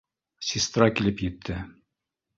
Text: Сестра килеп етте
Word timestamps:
Сестра 0.51 0.87
килеп 1.01 1.23
етте 1.29 1.61